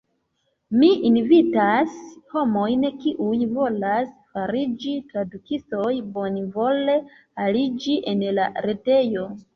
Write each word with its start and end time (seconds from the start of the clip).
Mi 0.83 0.87
invitas 1.09 1.97
homojn 2.31 2.87
kiuj 3.03 3.37
volas 3.59 4.09
fariĝi 4.37 4.95
tradukistoj 5.11 5.93
bonvole 6.17 6.97
aliĝi 7.45 7.99
en 8.15 8.25
la 8.41 8.49
retejo. 8.71 9.29